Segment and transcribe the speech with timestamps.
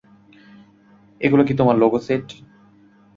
[1.21, 2.25] এগুলা কি তোমার লেগো সেট?